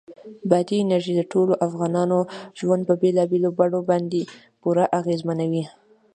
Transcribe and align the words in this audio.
بادي 0.49 0.75
انرژي 0.83 1.13
د 1.17 1.21
ټولو 1.31 1.53
افغانانو 1.67 2.17
ژوند 2.59 2.81
په 2.89 2.93
بېلابېلو 3.01 3.49
بڼو 3.59 3.79
باندې 3.89 4.21
پوره 4.61 4.85
اغېزمنوي. 4.99 5.63